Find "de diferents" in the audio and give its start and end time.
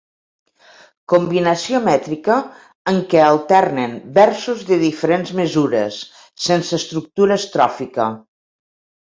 4.71-5.35